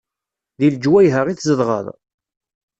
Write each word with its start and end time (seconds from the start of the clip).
Deg 0.59 0.69
leǧwayeh-a 0.73 1.21
i 1.27 1.33
tzedɣeḍ? 1.35 1.85